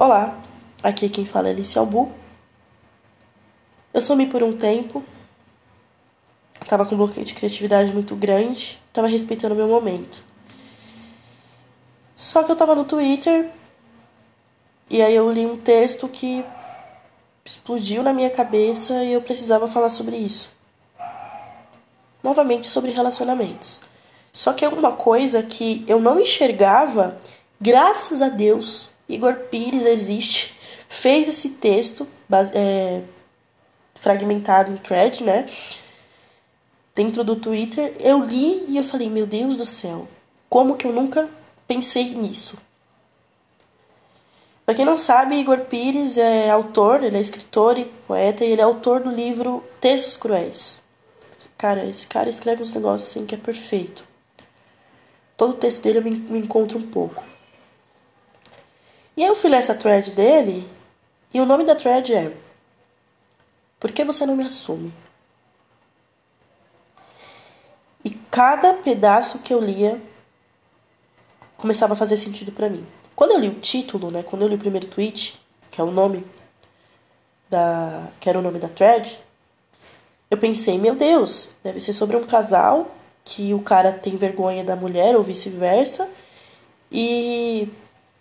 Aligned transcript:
Olá, 0.00 0.38
aqui 0.80 1.08
quem 1.08 1.26
fala 1.26 1.48
é 1.48 1.50
Alice 1.50 1.76
Albu. 1.76 2.12
Eu 3.92 4.00
sumi 4.00 4.26
por 4.26 4.44
um 4.44 4.56
tempo, 4.56 5.02
tava 6.68 6.86
com 6.86 6.94
um 6.94 6.98
bloqueio 6.98 7.26
de 7.26 7.34
criatividade 7.34 7.92
muito 7.92 8.14
grande, 8.14 8.80
tava 8.92 9.08
respeitando 9.08 9.54
o 9.54 9.56
meu 9.56 9.66
momento. 9.66 10.22
Só 12.14 12.44
que 12.44 12.52
eu 12.52 12.54
tava 12.54 12.76
no 12.76 12.84
Twitter 12.84 13.50
e 14.88 15.02
aí 15.02 15.16
eu 15.16 15.32
li 15.32 15.44
um 15.44 15.56
texto 15.56 16.06
que 16.06 16.44
explodiu 17.44 18.00
na 18.04 18.12
minha 18.12 18.30
cabeça 18.30 19.02
e 19.02 19.12
eu 19.12 19.20
precisava 19.20 19.66
falar 19.66 19.90
sobre 19.90 20.14
isso. 20.16 20.52
Novamente 22.22 22.68
sobre 22.68 22.92
relacionamentos. 22.92 23.80
Só 24.32 24.52
que 24.52 24.64
é 24.64 24.68
uma 24.68 24.92
coisa 24.92 25.42
que 25.42 25.84
eu 25.88 25.98
não 25.98 26.20
enxergava, 26.20 27.18
graças 27.60 28.22
a 28.22 28.28
Deus, 28.28 28.96
Igor 29.08 29.34
Pires 29.50 29.86
existe, 29.86 30.54
fez 30.88 31.28
esse 31.28 31.50
texto 31.50 32.06
é, 32.54 33.02
fragmentado 33.94 34.70
em 34.70 34.76
thread, 34.76 35.22
né? 35.22 35.48
Dentro 36.94 37.24
do 37.24 37.36
Twitter, 37.36 37.94
eu 38.00 38.24
li 38.24 38.66
e 38.68 38.76
eu 38.76 38.82
falei, 38.82 39.08
meu 39.08 39.26
Deus 39.26 39.56
do 39.56 39.64
céu, 39.64 40.08
como 40.48 40.76
que 40.76 40.86
eu 40.86 40.92
nunca 40.92 41.28
pensei 41.66 42.14
nisso? 42.14 42.58
Para 44.66 44.74
quem 44.74 44.84
não 44.84 44.98
sabe, 44.98 45.36
Igor 45.36 45.60
Pires 45.60 46.18
é 46.18 46.50
autor, 46.50 47.02
ele 47.02 47.16
é 47.16 47.20
escritor 47.20 47.78
e 47.78 47.86
poeta 48.06 48.44
e 48.44 48.50
ele 48.50 48.60
é 48.60 48.64
autor 48.64 49.00
do 49.00 49.10
livro 49.10 49.64
Textos 49.80 50.16
Cruéis. 50.16 50.82
Cara, 51.56 51.86
esse 51.86 52.06
cara 52.06 52.28
escreve 52.28 52.60
uns 52.60 52.72
negócios 52.72 53.08
assim 53.08 53.24
que 53.24 53.34
é 53.34 53.38
perfeito. 53.38 54.04
Todo 55.36 55.52
o 55.52 55.56
texto 55.56 55.80
dele 55.80 55.98
eu 55.98 56.02
me, 56.02 56.10
me 56.10 56.38
encontro 56.40 56.78
um 56.78 56.82
pouco. 56.82 57.24
E 59.18 59.22
aí 59.24 59.28
eu 59.28 59.34
fui 59.34 59.50
ler 59.50 59.56
essa 59.56 59.74
thread 59.74 60.12
dele, 60.12 60.64
e 61.34 61.40
o 61.40 61.44
nome 61.44 61.64
da 61.64 61.74
thread 61.74 62.14
é 62.14 62.32
Por 63.80 63.90
que 63.90 64.04
você 64.04 64.24
não 64.24 64.36
me 64.36 64.46
assume? 64.46 64.94
E 68.04 68.10
cada 68.30 68.74
pedaço 68.74 69.40
que 69.40 69.52
eu 69.52 69.58
lia 69.58 70.00
começava 71.56 71.94
a 71.94 71.96
fazer 71.96 72.16
sentido 72.16 72.52
para 72.52 72.70
mim. 72.70 72.86
Quando 73.16 73.32
eu 73.32 73.40
li 73.40 73.48
o 73.48 73.58
título, 73.58 74.08
né, 74.12 74.22
quando 74.22 74.42
eu 74.42 74.48
li 74.48 74.54
o 74.54 74.58
primeiro 74.58 74.86
tweet, 74.86 75.40
que 75.68 75.80
é 75.80 75.84
o 75.84 75.90
nome 75.90 76.24
da, 77.50 78.06
que 78.20 78.28
era 78.28 78.38
o 78.38 78.42
nome 78.42 78.60
da 78.60 78.68
thread, 78.68 79.18
eu 80.30 80.38
pensei, 80.38 80.78
meu 80.78 80.94
Deus, 80.94 81.50
deve 81.64 81.80
ser 81.80 81.92
sobre 81.92 82.16
um 82.16 82.22
casal 82.22 82.94
que 83.24 83.52
o 83.52 83.62
cara 83.62 83.90
tem 83.90 84.16
vergonha 84.16 84.62
da 84.62 84.76
mulher 84.76 85.16
ou 85.16 85.24
vice-versa 85.24 86.08
e 86.92 87.68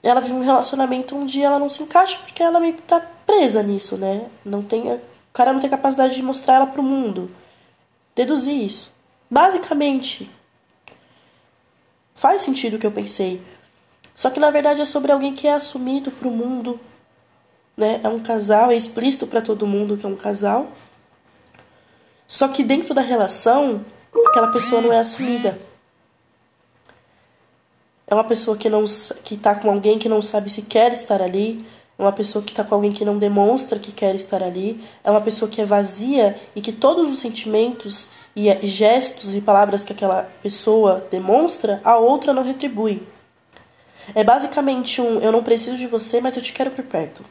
ela 0.02 0.22
vive 0.22 0.34
um 0.34 0.44
relacionamento 0.44 1.16
onde 1.16 1.42
ela 1.42 1.60
não 1.60 1.70
se 1.70 1.84
encaixa 1.84 2.18
porque 2.20 2.42
ela 2.42 2.60
meio 2.60 2.76
que 2.76 2.82
tá 2.84 3.00
presa 3.26 3.62
nisso, 3.64 3.98
né? 3.98 4.30
Não 4.46 4.62
tem, 4.64 4.94
o 4.94 5.02
cara 5.34 5.52
não 5.52 5.60
tem 5.60 5.70
capacidade 5.70 6.16
de 6.16 6.24
mostrar 6.24 6.56
ela 6.56 6.68
pro 6.68 6.84
mundo. 6.84 7.32
Deduzir 8.16 8.56
isso. 8.56 8.92
Basicamente, 9.30 10.30
faz 12.14 12.42
sentido 12.42 12.76
o 12.76 12.80
que 12.80 12.88
eu 12.88 12.92
pensei. 12.92 13.42
Só 14.16 14.30
que 14.30 14.40
na 14.40 14.50
verdade 14.50 14.82
é 14.82 14.86
sobre 14.86 15.12
alguém 15.12 15.34
que 15.34 15.48
é 15.48 15.54
assumido 15.54 16.10
pro 16.10 16.32
mundo, 16.32 16.80
né? 17.76 18.00
É 18.04 18.08
um 18.08 18.20
casal, 18.20 18.72
é 18.72 18.76
explícito 18.76 19.28
para 19.28 19.42
todo 19.42 19.68
mundo 19.68 19.98
que 19.98 20.06
é 20.06 20.10
um 20.10 20.16
casal. 20.16 20.72
Só 22.28 22.48
que 22.48 22.64
dentro 22.64 22.94
da 22.94 23.02
relação, 23.02 23.86
aquela 24.30 24.48
pessoa 24.48 24.82
não 24.82 24.92
é 24.92 25.00
assumida. 25.00 25.58
É 28.08 28.14
uma 28.14 28.24
pessoa 28.24 28.56
que 28.56 28.70
não 28.70 28.86
que 29.24 29.36
tá 29.36 29.54
com 29.54 29.70
alguém 29.70 30.00
que 30.00 30.08
não 30.08 30.22
sabe 30.22 30.50
se 30.50 30.62
quer 30.62 30.94
estar 30.94 31.22
ali, 31.22 31.66
é 32.00 32.02
uma 32.02 32.14
pessoa 32.14 32.44
que 32.44 32.52
está 32.52 32.64
com 32.64 32.76
alguém 32.76 32.94
que 32.94 33.04
não 33.04 33.18
demonstra 33.18 33.80
que 33.80 33.92
quer 33.92 34.16
estar 34.16 34.42
ali, 34.42 34.82
é 35.04 35.12
uma 35.12 35.20
pessoa 35.20 35.52
que 35.52 35.62
é 35.62 35.66
vazia 35.66 36.40
e 36.56 36.62
que 36.62 36.72
todos 36.72 37.12
os 37.12 37.20
sentimentos 37.20 38.10
e 38.36 38.50
gestos 38.66 39.36
e 39.36 39.42
palavras 39.42 39.84
que 39.84 39.92
aquela 39.92 40.30
pessoa 40.42 41.06
demonstra, 41.12 41.82
a 41.84 41.98
outra 41.98 42.34
não 42.34 42.44
retribui. 42.44 43.06
É 44.16 44.24
basicamente 44.24 45.02
um 45.02 45.20
eu 45.20 45.32
não 45.32 45.44
preciso 45.44 45.76
de 45.76 45.88
você, 45.88 46.22
mas 46.22 46.38
eu 46.38 46.42
te 46.42 46.54
quero 46.54 46.72
por 46.72 46.86
perto. 46.86 47.26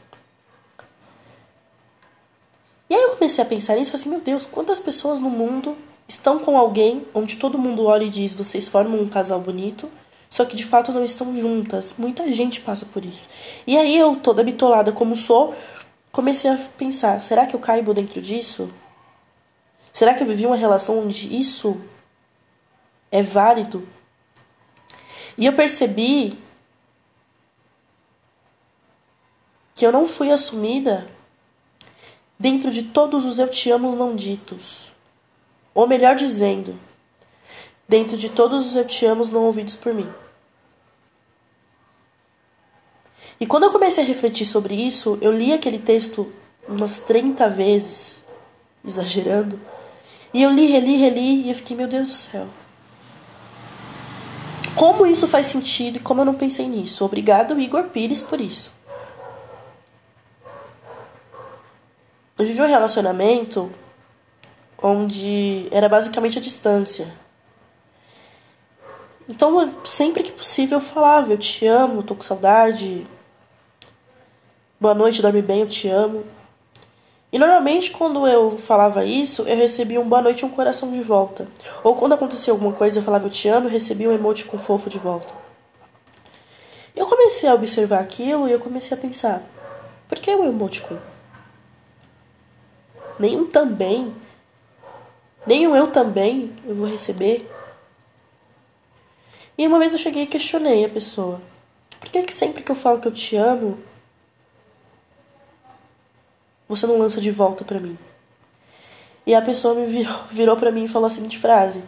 E 2.89 2.93
aí 2.93 3.01
eu 3.01 3.15
comecei 3.15 3.43
a 3.43 3.47
pensar 3.47 3.75
nisso, 3.75 3.95
assim, 3.95 4.09
meu 4.09 4.21
Deus, 4.21 4.45
quantas 4.45 4.79
pessoas 4.79 5.19
no 5.19 5.29
mundo 5.29 5.75
estão 6.07 6.39
com 6.39 6.57
alguém 6.57 7.05
onde 7.13 7.35
todo 7.35 7.57
mundo 7.57 7.85
olha 7.85 8.03
e 8.03 8.09
diz 8.09 8.33
vocês 8.33 8.67
formam 8.67 8.99
um 8.99 9.09
casal 9.09 9.39
bonito, 9.39 9.89
só 10.29 10.45
que 10.45 10.55
de 10.55 10.63
fato 10.63 10.91
não 10.91 11.03
estão 11.03 11.35
juntas. 11.39 11.95
Muita 11.97 12.31
gente 12.31 12.61
passa 12.61 12.85
por 12.85 13.03
isso. 13.05 13.27
E 13.65 13.77
aí 13.77 13.97
eu, 13.97 14.15
toda 14.17 14.43
bitolada 14.43 14.91
como 14.91 15.15
sou, 15.15 15.55
comecei 16.11 16.51
a 16.51 16.57
pensar: 16.77 17.21
será 17.21 17.45
que 17.45 17.55
eu 17.55 17.59
caibo 17.59 17.93
dentro 17.93 18.21
disso? 18.21 18.69
Será 19.93 20.13
que 20.13 20.21
eu 20.21 20.27
vivi 20.27 20.45
uma 20.45 20.55
relação 20.55 20.99
onde 20.99 21.35
isso 21.35 21.81
é 23.11 23.23
válido? 23.23 23.87
E 25.37 25.45
eu 25.45 25.53
percebi 25.53 26.37
que 29.73 29.85
eu 29.85 29.91
não 29.91 30.07
fui 30.07 30.31
assumida 30.31 31.07
dentro 32.37 32.71
de 32.71 32.83
todos 32.83 33.25
os 33.25 33.39
eu 33.39 33.47
te 33.47 33.69
amo 33.69 33.95
não 33.95 34.15
ditos. 34.15 34.91
Ou 35.73 35.87
melhor 35.87 36.15
dizendo, 36.15 36.79
dentro 37.87 38.17
de 38.17 38.29
todos 38.29 38.67
os 38.67 38.75
eu 38.75 38.85
te 38.85 39.05
amo 39.05 39.23
não 39.31 39.45
ouvidos 39.45 39.75
por 39.75 39.93
mim. 39.93 40.09
E 43.39 43.45
quando 43.45 43.63
eu 43.63 43.71
comecei 43.71 44.03
a 44.03 44.07
refletir 44.07 44.45
sobre 44.45 44.75
isso, 44.75 45.17
eu 45.21 45.31
li 45.31 45.53
aquele 45.53 45.77
texto 45.77 46.31
umas 46.67 46.99
30 46.99 47.47
vezes, 47.49 48.23
exagerando, 48.85 49.59
e 50.33 50.43
eu 50.43 50.51
li, 50.51 50.65
reli, 50.65 50.97
reli, 50.97 51.43
e 51.43 51.49
eu 51.49 51.55
fiquei, 51.55 51.75
meu 51.77 51.87
Deus 51.87 52.09
do 52.09 52.15
céu. 52.15 52.47
Como 54.75 55.05
isso 55.05 55.27
faz 55.27 55.47
sentido 55.47 55.97
e 55.97 55.99
como 55.99 56.21
eu 56.21 56.25
não 56.25 56.35
pensei 56.35 56.67
nisso? 56.67 57.03
Obrigado, 57.03 57.59
Igor 57.59 57.85
Pires, 57.85 58.21
por 58.21 58.39
isso. 58.39 58.71
Eu 62.37 62.45
vivi 62.45 62.61
um 62.61 62.67
relacionamento 62.67 63.71
onde 64.81 65.67
era 65.71 65.89
basicamente 65.89 66.37
a 66.37 66.41
distância. 66.41 67.11
Então, 69.29 69.73
sempre 69.83 70.23
que 70.23 70.31
possível, 70.31 70.77
eu 70.77 70.81
falava: 70.81 71.33
Eu 71.33 71.37
te 71.37 71.65
amo, 71.65 72.03
tô 72.03 72.15
com 72.15 72.21
saudade. 72.21 73.05
Boa 74.79 74.93
noite, 74.93 75.21
dorme 75.21 75.41
bem, 75.41 75.61
eu 75.61 75.67
te 75.67 75.89
amo. 75.89 76.23
E 77.31 77.37
normalmente, 77.37 77.91
quando 77.91 78.25
eu 78.25 78.57
falava 78.57 79.03
isso, 79.03 79.41
eu 79.41 79.57
recebia 79.57 79.99
um 79.99 80.07
boa 80.07 80.21
noite 80.21 80.41
e 80.41 80.45
um 80.45 80.49
coração 80.49 80.91
de 80.91 81.01
volta. 81.01 81.47
Ou 81.83 81.93
quando 81.95 82.13
acontecia 82.13 82.53
alguma 82.53 82.71
coisa, 82.71 82.99
eu 82.99 83.03
falava 83.03 83.25
eu 83.25 83.29
te 83.29 83.49
amo, 83.49 83.67
eu 83.67 83.71
recebia 83.71 84.09
um 84.09 84.13
emoji 84.13 84.45
com 84.45 84.57
fofo 84.57 84.89
de 84.89 84.97
volta. 84.97 85.33
Eu 86.95 87.05
comecei 87.05 87.49
a 87.49 87.53
observar 87.53 87.99
aquilo 87.99 88.47
e 88.47 88.51
eu 88.51 88.59
comecei 88.59 88.97
a 88.97 88.99
pensar: 88.99 89.43
por 90.07 90.19
que 90.19 90.33
o 90.33 90.45
emoticon? 90.45 90.97
Nenhum 93.19 93.45
também, 93.45 94.15
nenhum 95.45 95.75
eu 95.75 95.87
também 95.87 96.53
eu 96.65 96.75
vou 96.75 96.87
receber. 96.87 97.56
E 99.57 99.65
uma 99.65 99.79
vez 99.79 99.93
eu 99.93 99.99
cheguei 99.99 100.23
e 100.23 100.27
questionei 100.27 100.85
a 100.85 100.89
pessoa: 100.89 101.41
por 101.99 102.09
que, 102.09 102.23
que 102.23 102.33
sempre 102.33 102.61
que 102.61 102.71
eu 102.71 102.75
falo 102.75 102.99
que 102.99 103.07
eu 103.07 103.11
te 103.11 103.35
amo, 103.35 103.79
você 106.67 106.85
não 106.85 106.99
lança 106.99 107.19
de 107.19 107.31
volta 107.31 107.65
para 107.65 107.79
mim? 107.79 107.97
E 109.25 109.33
a 109.33 109.41
pessoa 109.41 109.73
me 109.73 109.85
virou, 109.87 110.19
virou 110.29 110.55
para 110.55 110.71
mim 110.71 110.83
e 110.83 110.87
falou 110.87 111.07
a 111.07 111.09
seguinte 111.09 111.39
frase: 111.39 111.83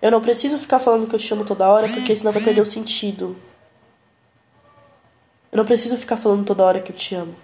Eu 0.00 0.10
não 0.10 0.20
preciso 0.20 0.58
ficar 0.58 0.78
falando 0.78 1.08
que 1.08 1.14
eu 1.14 1.18
te 1.18 1.32
amo 1.32 1.44
toda 1.44 1.68
hora, 1.68 1.88
porque 1.88 2.14
senão 2.14 2.32
vai 2.32 2.42
perder 2.42 2.60
o 2.60 2.66
sentido. 2.66 3.36
Eu 5.50 5.56
não 5.58 5.64
preciso 5.64 5.96
ficar 5.96 6.16
falando 6.16 6.44
toda 6.44 6.62
hora 6.62 6.80
que 6.80 6.92
eu 6.92 6.96
te 6.96 7.14
amo. 7.14 7.34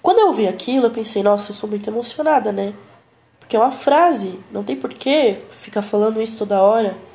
Quando 0.00 0.20
eu 0.20 0.28
ouvi 0.28 0.46
aquilo, 0.46 0.86
eu 0.86 0.90
pensei, 0.90 1.22
nossa, 1.22 1.50
eu 1.50 1.54
sou 1.54 1.68
muito 1.68 1.88
emocionada, 1.88 2.52
né? 2.52 2.74
Porque 3.40 3.56
é 3.56 3.58
uma 3.58 3.72
frase, 3.72 4.38
não 4.50 4.62
tem 4.62 4.76
porquê 4.76 5.42
ficar 5.50 5.82
falando 5.82 6.20
isso 6.20 6.36
toda 6.36 6.62
hora. 6.62 7.07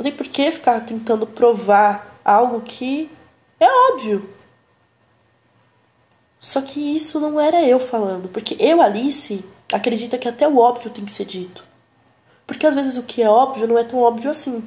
Não 0.00 0.04
tem 0.04 0.16
por 0.16 0.28
que 0.28 0.50
ficar 0.50 0.80
tentando 0.86 1.26
provar 1.26 2.18
algo 2.24 2.62
que 2.62 3.10
é 3.60 3.66
óbvio. 3.92 4.34
Só 6.40 6.62
que 6.62 6.96
isso 6.96 7.20
não 7.20 7.38
era 7.38 7.62
eu 7.62 7.78
falando, 7.78 8.26
porque 8.26 8.56
eu, 8.58 8.80
Alice, 8.80 9.44
acredita 9.70 10.16
que 10.16 10.26
até 10.26 10.48
o 10.48 10.56
óbvio 10.56 10.88
tem 10.90 11.04
que 11.04 11.12
ser 11.12 11.26
dito. 11.26 11.62
Porque 12.46 12.66
às 12.66 12.74
vezes 12.74 12.96
o 12.96 13.02
que 13.02 13.22
é 13.22 13.28
óbvio 13.28 13.68
não 13.68 13.76
é 13.76 13.84
tão 13.84 13.98
óbvio 13.98 14.30
assim. 14.30 14.64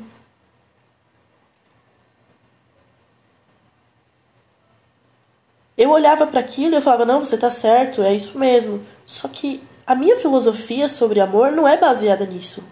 Eu 5.76 5.90
olhava 5.90 6.28
para 6.28 6.42
aquilo 6.42 6.76
e 6.76 6.78
eu 6.78 6.82
falava: 6.84 7.06
"Não, 7.06 7.22
você 7.22 7.40
tá 7.40 7.50
certo, 7.50 8.04
é 8.04 8.14
isso 8.14 8.38
mesmo". 8.38 8.86
Só 9.04 9.28
que 9.28 9.64
a 9.88 9.96
minha 9.96 10.16
filosofia 10.18 10.88
sobre 10.88 11.20
amor 11.20 11.52
não 11.52 11.68
é 11.68 11.76
baseada 11.76 12.24
nisso. 12.24 12.64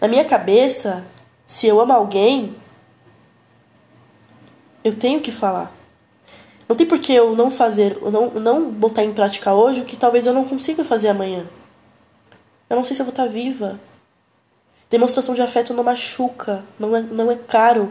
Na 0.00 0.08
minha 0.08 0.24
cabeça, 0.24 1.06
se 1.46 1.66
eu 1.66 1.80
amo 1.80 1.92
alguém, 1.92 2.56
Eu 4.86 4.94
tenho 4.94 5.20
que 5.20 5.32
falar. 5.32 5.72
Não 6.68 6.76
tem 6.76 6.86
por 6.86 7.00
que 7.00 7.12
eu 7.12 7.34
não 7.34 7.50
fazer, 7.50 7.98
eu 8.00 8.08
não, 8.08 8.30
não 8.30 8.70
botar 8.70 9.02
em 9.02 9.12
prática 9.12 9.52
hoje 9.52 9.80
o 9.80 9.84
que 9.84 9.96
talvez 9.96 10.26
eu 10.26 10.32
não 10.32 10.44
consiga 10.44 10.84
fazer 10.84 11.08
amanhã. 11.08 11.44
Eu 12.70 12.76
não 12.76 12.84
sei 12.84 12.94
se 12.94 13.02
eu 13.02 13.04
vou 13.04 13.10
estar 13.10 13.26
viva. 13.26 13.80
Demonstração 14.88 15.34
de 15.34 15.42
afeto 15.42 15.74
não 15.74 15.82
machuca, 15.82 16.64
não 16.78 16.96
é, 16.96 17.02
não 17.02 17.32
é 17.32 17.34
caro. 17.34 17.90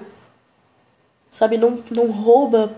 Sabe, 1.29 1.57
não, 1.57 1.83
não 1.91 2.09
rouba 2.09 2.73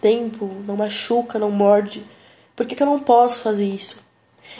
tempo, 0.00 0.46
não 0.64 0.76
machuca, 0.76 1.36
não 1.36 1.50
morde. 1.50 2.06
Por 2.54 2.64
que, 2.66 2.76
que 2.76 2.82
eu 2.84 2.86
não 2.86 3.00
posso 3.00 3.40
fazer 3.40 3.64
isso? 3.64 4.00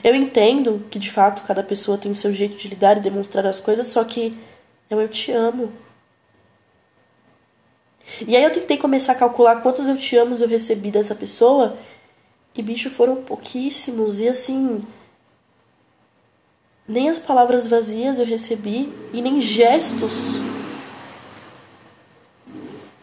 Eu 0.03 0.15
entendo 0.15 0.85
que 0.91 0.99
de 0.99 1.11
fato 1.11 1.43
cada 1.47 1.63
pessoa 1.63 1.99
tem 1.99 2.11
o 2.11 2.15
seu 2.15 2.33
jeito 2.33 2.57
de 2.57 2.69
lidar 2.69 2.97
e 2.97 3.01
demonstrar 3.01 3.47
as 3.47 3.61
coisas, 3.61 3.87
só 3.89 4.03
que 4.05 4.37
eu, 4.89 5.01
eu 5.01 5.09
te 5.09 5.33
amo. 5.33 5.73
E 8.27 8.37
aí 8.37 8.43
eu 8.43 8.53
tentei 8.53 8.77
começar 8.77 9.13
a 9.13 9.17
calcular 9.17 9.63
quantos 9.63 9.89
eu 9.89 9.97
te 9.97 10.17
amo 10.17 10.35
eu 10.35 10.49
recebi 10.49 10.91
dessa 10.91 11.15
pessoa. 11.15 11.79
E 12.55 12.63
bicho, 12.63 12.91
foram 12.91 13.17
pouquíssimos. 13.17 14.21
E 14.21 14.29
assim. 14.29 14.85
Nem 16.87 17.09
as 17.09 17.19
palavras 17.19 17.67
vazias 17.67 18.19
eu 18.19 18.27
recebi. 18.27 18.93
E 19.13 19.23
nem 19.23 19.41
gestos. 19.41 20.13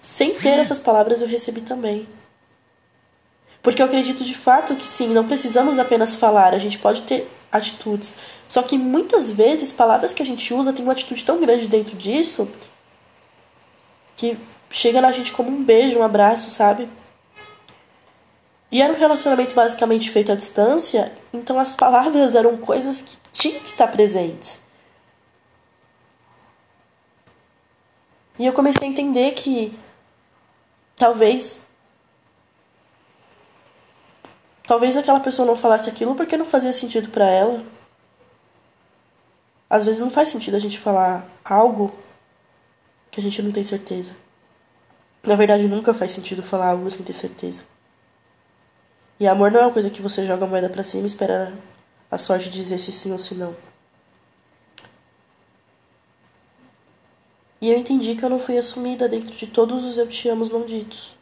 Sem 0.02 0.34
ter 0.34 0.60
essas 0.60 0.80
palavras 0.80 1.22
eu 1.22 1.28
recebi 1.28 1.62
também. 1.62 2.08
Porque 3.62 3.82
eu 3.82 3.86
acredito 3.86 4.24
de 4.24 4.36
fato 4.36 4.76
que 4.76 4.88
sim, 4.88 5.10
não 5.10 5.28
precisamos 5.28 5.78
apenas 5.78 6.16
falar, 6.16 6.54
a 6.54 6.60
gente 6.60 6.80
pode 6.80 7.02
ter 7.02 7.30
atitudes. 7.52 8.16
Só 8.48 8.62
que 8.62 8.78
muitas 8.78 9.30
vezes 9.30 9.72
palavras 9.72 10.14
que 10.14 10.22
a 10.22 10.26
gente 10.26 10.54
usa 10.54 10.74
têm 10.74 10.84
uma 10.84 10.94
atitude 10.94 11.24
tão 11.24 11.40
grande 11.40 11.68
dentro 11.68 11.96
disso 11.98 12.50
que 14.16 14.38
chega 14.70 15.00
na 15.00 15.12
gente 15.12 15.32
como 15.32 15.50
um 15.50 15.64
beijo, 15.64 16.00
um 16.00 16.04
abraço, 16.04 16.50
sabe? 16.50 16.90
E 18.72 18.82
era 18.82 18.92
um 18.92 18.98
relacionamento 18.98 19.56
basicamente 19.56 20.10
feito 20.10 20.32
à 20.32 20.36
distância, 20.36 21.14
então 21.34 21.58
as 21.58 21.72
palavras 21.72 22.36
eram 22.36 22.58
coisas 22.58 23.02
que 23.02 23.18
tinham 23.32 23.62
que 23.62 23.70
estar 23.70 23.88
presentes. 23.88 24.60
E 28.38 28.46
eu 28.46 28.54
comecei 28.54 28.88
a 28.88 28.92
entender 28.92 29.32
que 29.32 29.78
talvez 30.96 31.66
talvez 34.68 34.98
aquela 34.98 35.22
pessoa 35.22 35.46
não 35.46 35.56
falasse 35.56 35.90
aquilo 35.90 36.14
porque 36.14 36.38
não 36.38 36.46
fazia 36.46 36.74
sentido 36.74 37.10
para 37.10 37.26
ela. 37.26 37.64
Às 39.70 39.86
vezes 39.86 40.02
não 40.02 40.12
faz 40.12 40.30
sentido 40.30 40.56
a 40.56 40.60
gente 40.60 40.78
falar 40.78 41.28
algo 41.44 41.94
que 43.10 43.20
a 43.20 43.24
gente 43.24 43.42
não 43.42 43.52
tem 43.52 43.64
certeza. 43.64 44.14
Na 45.24 45.36
verdade, 45.36 45.68
nunca 45.68 45.94
faz 45.94 46.12
sentido 46.12 46.44
falar 46.44 46.70
algo 46.70 46.92
sem 46.92 47.04
ter 47.04 47.14
certeza. 47.14 47.64
E 49.20 49.28
amor 49.28 49.52
não 49.52 49.62
é 49.62 49.64
uma 49.64 49.74
coisa 49.74 49.90
que 49.90 50.02
você 50.02 50.26
joga 50.26 50.46
a 50.46 50.48
moeda 50.48 50.70
para 50.70 50.84
cima 50.84 51.04
e 51.04 51.08
espera 51.08 51.54
a 52.12 52.18
sorte 52.18 52.50
dizer 52.50 52.78
se 52.78 52.92
sim 52.92 53.12
ou 53.12 53.20
se 53.20 53.34
não. 53.34 53.56
E 57.60 57.72
eu 57.72 57.78
entendi 57.78 58.16
que 58.16 58.24
eu 58.24 58.30
não 58.30 58.40
fui 58.40 58.58
assumida 58.58 59.10
dentro 59.10 59.36
de 59.36 59.48
todos 59.48 59.84
os 59.84 59.98
eu 59.98 60.08
te 60.08 60.30
amos 60.30 60.52
não 60.52 60.64
ditos. 60.64 61.17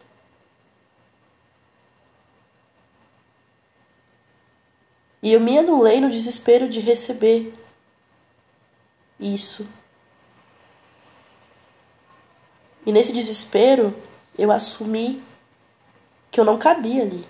E 5.26 5.34
eu 5.34 5.40
me 5.40 5.58
anulei 5.58 6.00
no 6.00 6.12
desespero 6.12 6.70
de 6.70 6.80
receber 6.80 7.52
isso. 9.20 9.68
E 12.86 12.92
nesse 12.92 13.12
desespero, 13.12 13.92
eu 14.38 14.52
assumi 14.52 15.24
que 16.30 16.40
eu 16.40 16.46
não 16.46 16.60
cabia 16.60 17.02
ali. 17.02 17.26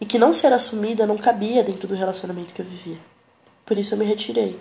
E 0.00 0.04
que 0.04 0.18
não 0.18 0.32
ser 0.32 0.52
assumida 0.52 1.06
não 1.06 1.16
cabia 1.16 1.62
dentro 1.62 1.86
do 1.86 1.94
relacionamento 1.94 2.52
que 2.52 2.60
eu 2.60 2.66
vivia. 2.66 2.98
Por 3.64 3.78
isso 3.78 3.94
eu 3.94 3.98
me 3.98 4.04
retirei. 4.04 4.58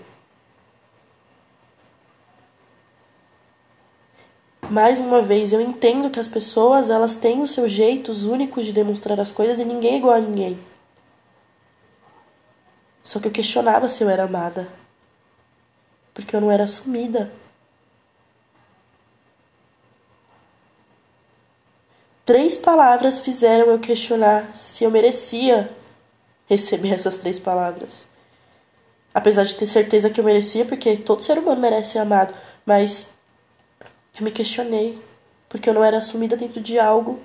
Mais 4.70 5.00
uma 5.00 5.24
vez, 5.24 5.52
eu 5.52 5.60
entendo 5.60 6.12
que 6.12 6.20
as 6.20 6.28
pessoas, 6.28 6.92
elas 6.92 7.16
têm 7.16 7.42
os 7.42 7.50
seus 7.50 7.72
jeitos 7.72 8.26
únicos 8.26 8.64
de 8.64 8.72
demonstrar 8.72 9.20
as 9.20 9.32
coisas 9.32 9.58
e 9.58 9.66
ninguém 9.66 9.96
é 9.96 9.98
igual 9.98 10.14
a 10.14 10.20
ninguém. 10.20 10.73
Só 13.04 13.20
que 13.20 13.28
eu 13.28 13.32
questionava 13.32 13.90
se 13.90 14.04
eu 14.04 14.10
era 14.10 14.24
amada. 14.24 14.68
Porque 16.14 16.36
eu 16.36 16.42
não 16.42 16.52
era 16.52 16.64
assumida. 16.64 17.32
Três 22.26 22.56
palavras 22.56 23.20
fizeram 23.20 23.70
eu 23.72 23.80
questionar 23.80 24.56
se 24.56 24.86
eu 24.86 24.92
merecia 24.92 25.70
receber 26.48 26.94
essas 26.96 27.18
três 27.18 27.40
palavras. 27.40 28.08
Apesar 29.14 29.44
de 29.44 29.56
ter 29.56 29.68
certeza 29.68 30.10
que 30.10 30.20
eu 30.20 30.24
merecia, 30.24 30.66
porque 30.66 30.96
todo 30.98 31.24
ser 31.24 31.38
humano 31.38 31.62
merece 31.62 31.92
ser 31.92 32.00
amado, 32.00 32.34
mas 32.66 33.10
eu 34.18 34.24
me 34.24 34.32
questionei, 34.32 35.00
porque 35.50 35.70
eu 35.70 35.74
não 35.74 35.84
era 35.84 35.98
assumida 35.98 36.38
dentro 36.38 36.62
de 36.62 36.80
algo 36.80 37.20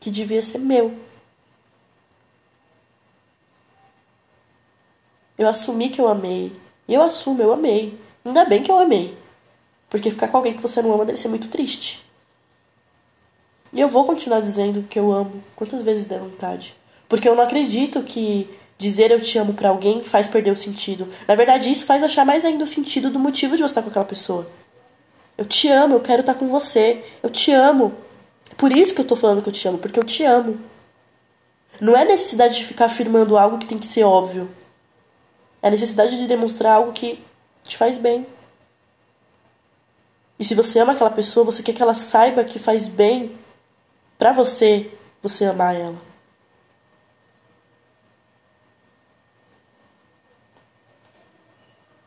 que 0.00 0.10
devia 0.10 0.42
ser 0.42 0.58
meu. 0.58 0.94
Eu 5.38 5.48
assumi 5.48 5.88
que 5.88 6.00
eu 6.00 6.08
amei. 6.08 6.52
E 6.88 6.94
eu 6.94 7.02
assumo, 7.02 7.40
eu 7.40 7.52
amei. 7.52 7.98
Ainda 8.24 8.44
bem 8.44 8.62
que 8.62 8.70
eu 8.70 8.78
amei. 8.78 9.16
Porque 9.88 10.10
ficar 10.10 10.28
com 10.28 10.36
alguém 10.36 10.54
que 10.54 10.62
você 10.62 10.82
não 10.82 10.92
ama 10.92 11.04
deve 11.04 11.18
ser 11.18 11.28
muito 11.28 11.48
triste. 11.48 12.04
E 13.72 13.80
eu 13.80 13.88
vou 13.88 14.04
continuar 14.04 14.40
dizendo 14.40 14.82
que 14.88 14.98
eu 14.98 15.12
amo 15.12 15.42
quantas 15.54 15.82
vezes 15.82 16.06
der 16.06 16.20
vontade. 16.20 16.74
Porque 17.08 17.28
eu 17.28 17.34
não 17.34 17.44
acredito 17.44 18.02
que 18.02 18.50
dizer 18.76 19.10
eu 19.10 19.20
te 19.20 19.38
amo 19.38 19.54
para 19.54 19.68
alguém 19.68 20.02
faz 20.04 20.28
perder 20.28 20.50
o 20.50 20.56
sentido. 20.56 21.08
Na 21.26 21.34
verdade, 21.34 21.70
isso 21.70 21.86
faz 21.86 22.02
achar 22.02 22.24
mais 22.24 22.44
ainda 22.44 22.64
o 22.64 22.66
sentido 22.66 23.10
do 23.10 23.18
motivo 23.18 23.56
de 23.56 23.62
você 23.62 23.70
estar 23.70 23.82
com 23.82 23.90
aquela 23.90 24.04
pessoa. 24.04 24.50
Eu 25.36 25.44
te 25.44 25.68
amo, 25.68 25.94
eu 25.94 26.00
quero 26.00 26.20
estar 26.20 26.34
com 26.34 26.48
você. 26.48 27.04
Eu 27.22 27.30
te 27.30 27.52
amo. 27.52 27.94
Por 28.56 28.72
isso 28.72 28.94
que 28.94 29.00
eu 29.00 29.06
tô 29.06 29.14
falando 29.14 29.42
que 29.42 29.48
eu 29.48 29.52
te 29.52 29.68
amo, 29.68 29.78
porque 29.78 30.00
eu 30.00 30.04
te 30.04 30.24
amo. 30.24 30.58
Não 31.80 31.96
é 31.96 32.04
necessidade 32.04 32.56
de 32.56 32.64
ficar 32.64 32.86
afirmando 32.86 33.38
algo 33.38 33.58
que 33.58 33.66
tem 33.66 33.78
que 33.78 33.86
ser 33.86 34.02
óbvio. 34.02 34.50
É 35.62 35.68
a 35.68 35.70
necessidade 35.70 36.16
de 36.16 36.26
demonstrar 36.26 36.74
algo 36.74 36.92
que 36.92 37.24
te 37.64 37.76
faz 37.76 37.98
bem. 37.98 38.26
E 40.38 40.44
se 40.44 40.54
você 40.54 40.78
ama 40.78 40.92
aquela 40.92 41.10
pessoa, 41.10 41.44
você 41.44 41.62
quer 41.62 41.72
que 41.72 41.82
ela 41.82 41.94
saiba 41.94 42.44
que 42.44 42.58
faz 42.58 42.86
bem 42.86 43.36
para 44.16 44.32
você, 44.32 44.92
você 45.20 45.44
amar 45.44 45.74
ela. 45.74 45.98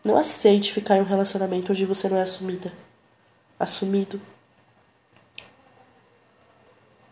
Não 0.03 0.17
aceite 0.17 0.73
ficar 0.73 0.97
em 0.97 1.01
um 1.01 1.05
relacionamento 1.05 1.71
onde 1.71 1.85
você 1.85 2.09
não 2.09 2.17
é 2.17 2.23
assumida. 2.23 2.73
Assumido. 3.59 4.19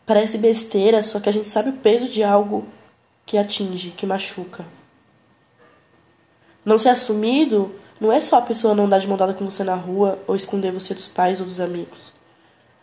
Parece 0.05 0.39
besteira, 0.39 1.03
só 1.03 1.19
que 1.19 1.29
a 1.29 1.31
gente 1.31 1.47
sabe 1.47 1.69
o 1.69 1.77
peso 1.77 2.09
de 2.09 2.23
algo 2.23 2.67
que 3.25 3.37
atinge, 3.37 3.91
que 3.91 4.07
machuca. 4.07 4.65
Não 6.69 6.77
ser 6.77 6.89
assumido 6.89 7.73
não 7.99 8.11
é 8.11 8.21
só 8.21 8.37
a 8.37 8.43
pessoa 8.43 8.75
não 8.75 8.87
dar 8.87 8.99
de 8.99 9.07
mão 9.07 9.17
dada 9.17 9.33
com 9.33 9.43
você 9.43 9.63
na 9.63 9.73
rua 9.73 10.19
ou 10.27 10.35
esconder 10.35 10.71
você 10.71 10.93
dos 10.93 11.07
pais 11.07 11.39
ou 11.39 11.47
dos 11.47 11.59
amigos. 11.59 12.13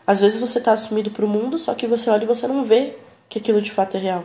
Às 0.05 0.19
vezes 0.19 0.41
você 0.41 0.59
está 0.59 0.73
assumido 0.73 1.13
para 1.13 1.25
o 1.25 1.29
mundo, 1.29 1.57
só 1.57 1.73
que 1.73 1.87
você 1.87 2.11
olha 2.11 2.25
e 2.25 2.27
você 2.27 2.49
não 2.49 2.65
vê 2.65 2.97
que 3.29 3.39
aquilo 3.39 3.63
de 3.63 3.71
fato 3.71 3.97
é 3.97 4.01
real. 4.01 4.25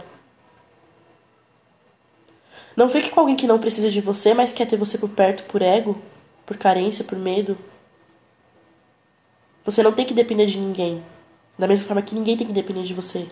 Não 2.76 2.90
fique 2.90 3.12
com 3.12 3.20
alguém 3.20 3.36
que 3.36 3.46
não 3.46 3.60
precisa 3.60 3.92
de 3.92 4.02
você, 4.02 4.34
mas 4.34 4.52
quer 4.52 4.66
ter 4.66 4.78
você 4.78 4.98
por 4.98 5.10
perto 5.10 5.44
por 5.44 5.62
ego, 5.62 5.96
por 6.44 6.58
carência, 6.58 7.06
por 7.06 7.20
medo. 7.20 7.56
Você 9.64 9.84
não 9.84 9.94
tem 9.94 10.08
que 10.08 10.14
depender 10.16 10.48
de 10.48 10.58
ninguém, 10.58 11.04
da 11.56 11.68
mesma 11.68 11.86
forma 11.86 12.02
que 12.02 12.16
ninguém 12.16 12.36
tem 12.36 12.48
que 12.48 12.54
depender 12.54 12.82
de 12.82 12.96
você. 12.96 13.28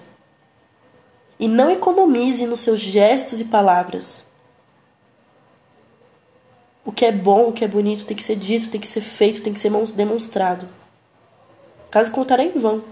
E 1.40 1.48
não 1.48 1.72
economize 1.72 2.46
nos 2.46 2.60
seus 2.60 2.80
gestos 2.80 3.40
e 3.40 3.46
palavras. 3.46 4.29
O 6.86 6.92
que 6.92 7.06
é 7.06 7.12
bom, 7.12 7.50
o 7.50 7.54
que 7.54 7.64
é 7.64 7.68
bonito 7.68 8.06
tem 8.06 8.16
que 8.16 8.24
ser 8.24 8.36
dito, 8.36 8.70
tem 8.70 8.80
que 8.80 8.88
ser 8.88 9.02
feito, 9.02 9.44
tem 9.44 9.54
que 9.54 9.60
ser 9.60 9.72
demonstrado. 9.96 10.68
Caso 11.92 12.12
contrário, 12.12 12.44
é 12.44 12.48
em 12.48 12.60
vão. 12.60 12.84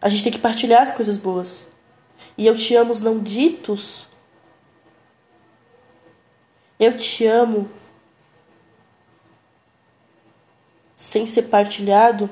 A 0.00 0.08
gente 0.08 0.22
tem 0.22 0.32
que 0.32 0.38
partilhar 0.38 0.82
as 0.82 0.92
coisas 0.92 1.16
boas. 1.16 1.68
E 2.36 2.46
eu 2.46 2.56
te 2.56 2.74
amo 2.74 2.92
os 2.92 3.00
não 3.00 3.18
ditos. 3.18 4.06
Eu 6.78 6.96
te 6.96 7.26
amo 7.26 7.68
sem 10.96 11.26
ser 11.26 11.42
partilhado. 11.42 12.30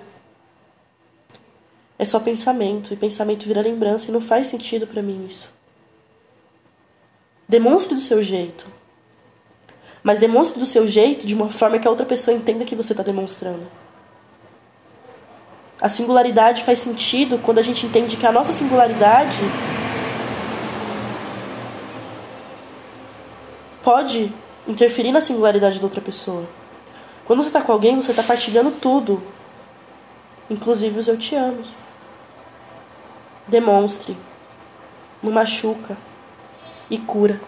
É 1.98 2.04
só 2.04 2.20
pensamento. 2.20 2.92
E 2.92 2.96
pensamento 2.96 3.46
vira 3.46 3.60
lembrança. 3.60 4.08
E 4.08 4.12
não 4.12 4.20
faz 4.20 4.46
sentido 4.46 4.86
para 4.86 5.02
mim 5.02 5.26
isso. 5.26 5.50
Demonstre 7.48 7.94
do 7.94 8.00
seu 8.00 8.22
jeito. 8.22 8.75
Mas 10.06 10.20
demonstre 10.20 10.60
do 10.60 10.64
seu 10.64 10.86
jeito 10.86 11.26
de 11.26 11.34
uma 11.34 11.48
forma 11.50 11.80
que 11.80 11.88
a 11.88 11.90
outra 11.90 12.06
pessoa 12.06 12.36
entenda 12.36 12.64
que 12.64 12.76
você 12.76 12.92
está 12.92 13.02
demonstrando. 13.02 13.66
A 15.80 15.88
singularidade 15.88 16.62
faz 16.62 16.78
sentido 16.78 17.40
quando 17.42 17.58
a 17.58 17.62
gente 17.62 17.84
entende 17.84 18.16
que 18.16 18.24
a 18.24 18.30
nossa 18.30 18.52
singularidade 18.52 19.38
pode 23.82 24.32
interferir 24.68 25.10
na 25.10 25.20
singularidade 25.20 25.80
da 25.80 25.84
outra 25.84 26.00
pessoa. 26.00 26.48
Quando 27.24 27.42
você 27.42 27.48
está 27.48 27.60
com 27.60 27.72
alguém, 27.72 27.96
você 27.96 28.12
está 28.12 28.22
partilhando 28.22 28.70
tudo, 28.70 29.20
inclusive 30.48 31.00
os 31.00 31.08
eu 31.08 31.18
te 31.18 31.34
amo. 31.34 31.64
Demonstre, 33.48 34.16
não 35.20 35.32
machuca 35.32 35.96
e 36.88 36.96
cura. 36.96 37.40